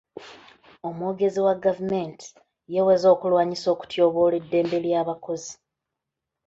[0.87, 2.29] Omwogezi wa gavumenti
[2.73, 5.53] yeeweze okulwanyisa okutyoboola eddembe ly'abakozi.